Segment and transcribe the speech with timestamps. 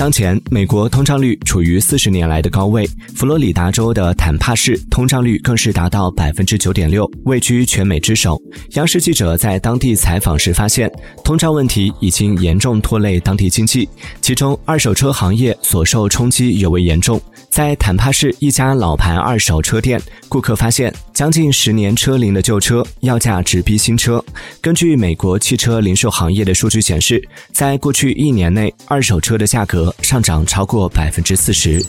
[0.00, 8.40] 当前，美国通胀率处于四十年来的高位，佛罗里达州的坦帕市通胀率更是达到百分之九点六，位居全美之首。
[8.76, 10.90] 央视记者在当地采访时发现，
[11.22, 13.86] 通胀问题已经严重拖累当地经济，
[14.22, 17.20] 其中二手车行业所受冲击尤为严重。
[17.50, 20.00] 在坦帕市一家老牌二手车店，
[20.30, 24.24] 顾客发现将近十年车龄的旧车要价直逼新车。
[24.60, 27.20] 根据美国汽车零售行业的数据显示，
[27.52, 31.84] 在过去一年内，二手车的价格上涨超过百分之四十。